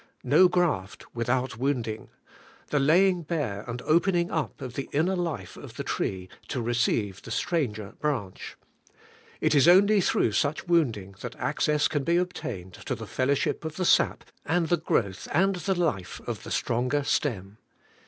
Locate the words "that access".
11.21-11.87